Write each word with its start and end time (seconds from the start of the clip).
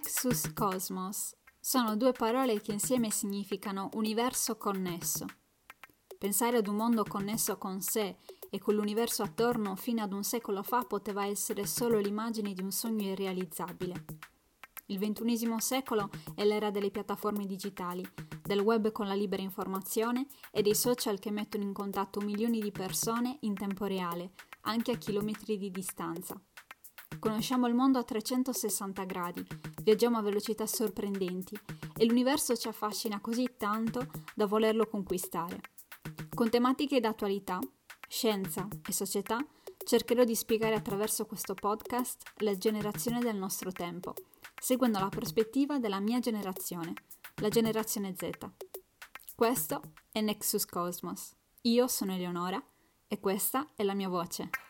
Nexus 0.00 0.54
Cosmos 0.54 1.36
sono 1.60 1.94
due 1.94 2.12
parole 2.12 2.62
che 2.62 2.72
insieme 2.72 3.10
significano 3.10 3.90
universo 3.92 4.56
connesso. 4.56 5.26
Pensare 6.16 6.56
ad 6.56 6.68
un 6.68 6.76
mondo 6.76 7.04
connesso 7.04 7.58
con 7.58 7.82
sé 7.82 8.16
e 8.48 8.58
con 8.58 8.76
l'universo 8.76 9.22
attorno 9.22 9.76
fino 9.76 10.02
ad 10.02 10.14
un 10.14 10.24
secolo 10.24 10.62
fa 10.62 10.84
poteva 10.84 11.26
essere 11.26 11.66
solo 11.66 11.98
l'immagine 11.98 12.54
di 12.54 12.62
un 12.62 12.70
sogno 12.70 13.10
irrealizzabile. 13.10 14.04
Il 14.86 14.98
XXI 14.98 15.56
secolo 15.58 16.08
è 16.34 16.46
l'era 16.46 16.70
delle 16.70 16.90
piattaforme 16.90 17.44
digitali, 17.44 18.02
del 18.42 18.60
web 18.60 18.92
con 18.92 19.06
la 19.06 19.12
libera 19.12 19.42
informazione 19.42 20.28
e 20.50 20.62
dei 20.62 20.74
social 20.74 21.18
che 21.18 21.30
mettono 21.30 21.64
in 21.64 21.74
contatto 21.74 22.22
milioni 22.22 22.60
di 22.60 22.72
persone 22.72 23.36
in 23.40 23.52
tempo 23.52 23.84
reale, 23.84 24.32
anche 24.62 24.92
a 24.92 24.96
chilometri 24.96 25.58
di 25.58 25.70
distanza. 25.70 26.40
Conosciamo 27.18 27.66
il 27.66 27.74
mondo 27.74 27.98
a 27.98 28.04
360 28.04 29.04
gradi, 29.04 29.46
viaggiamo 29.82 30.18
a 30.18 30.22
velocità 30.22 30.66
sorprendenti 30.66 31.58
e 31.96 32.04
l'universo 32.04 32.56
ci 32.56 32.68
affascina 32.68 33.20
così 33.20 33.54
tanto 33.56 34.06
da 34.34 34.46
volerlo 34.46 34.86
conquistare. 34.86 35.60
Con 36.34 36.48
tematiche 36.48 37.00
d'attualità, 37.00 37.58
scienza 38.08 38.66
e 38.88 38.92
società 38.92 39.44
cercherò 39.84 40.24
di 40.24 40.34
spiegare 40.34 40.74
attraverso 40.74 41.26
questo 41.26 41.54
podcast 41.54 42.22
la 42.38 42.56
generazione 42.56 43.20
del 43.20 43.36
nostro 43.36 43.70
tempo 43.72 44.14
seguendo 44.60 44.98
la 44.98 45.08
prospettiva 45.08 45.78
della 45.78 46.00
mia 46.00 46.20
generazione, 46.20 46.92
la 47.36 47.48
generazione 47.48 48.14
Z. 48.14 48.30
Questo 49.34 49.80
è 50.12 50.20
Nexus 50.20 50.66
Cosmos. 50.66 51.34
Io 51.62 51.86
sono 51.88 52.12
Eleonora 52.12 52.62
e 53.08 53.18
questa 53.18 53.66
è 53.74 53.82
la 53.82 53.94
mia 53.94 54.08
voce. 54.08 54.69